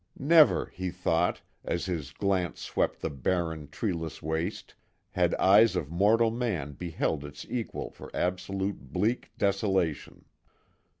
[0.17, 4.73] Never, he thought, as his glance swept the barren, treeless waste,
[5.11, 10.25] had eyes of mortal man beheld its equal for absolute bleak desolation.